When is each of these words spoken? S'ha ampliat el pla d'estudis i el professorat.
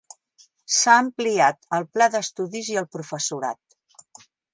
S'ha 0.77 0.93
ampliat 1.01 1.67
el 1.77 1.85
pla 1.97 2.07
d'estudis 2.15 2.71
i 2.77 2.79
el 2.83 2.89
professorat. 2.97 4.27